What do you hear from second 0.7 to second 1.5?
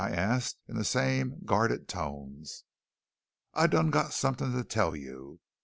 the same